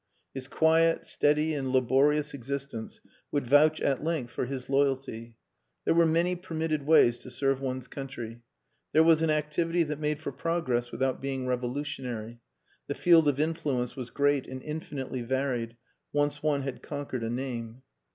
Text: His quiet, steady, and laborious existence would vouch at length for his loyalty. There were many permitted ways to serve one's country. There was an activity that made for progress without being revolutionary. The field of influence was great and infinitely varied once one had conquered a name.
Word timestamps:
His 0.33 0.47
quiet, 0.47 1.05
steady, 1.05 1.53
and 1.53 1.71
laborious 1.71 2.33
existence 2.33 3.01
would 3.31 3.45
vouch 3.45 3.79
at 3.79 4.03
length 4.03 4.31
for 4.31 4.47
his 4.47 4.67
loyalty. 4.67 5.35
There 5.85 5.93
were 5.93 6.07
many 6.07 6.35
permitted 6.35 6.87
ways 6.87 7.19
to 7.19 7.29
serve 7.29 7.61
one's 7.61 7.87
country. 7.87 8.41
There 8.93 9.03
was 9.03 9.21
an 9.21 9.29
activity 9.29 9.83
that 9.83 9.99
made 9.99 10.17
for 10.17 10.31
progress 10.31 10.91
without 10.91 11.21
being 11.21 11.45
revolutionary. 11.45 12.39
The 12.87 12.95
field 12.95 13.27
of 13.27 13.39
influence 13.39 13.95
was 13.95 14.09
great 14.09 14.47
and 14.47 14.63
infinitely 14.63 15.21
varied 15.21 15.77
once 16.11 16.41
one 16.41 16.63
had 16.63 16.81
conquered 16.81 17.21
a 17.23 17.29
name. 17.29 17.83